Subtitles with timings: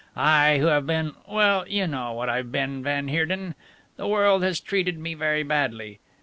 [0.15, 3.53] I, who have been well, you know, what I've been, van Heerden.
[3.97, 5.99] The world has treated me very badly.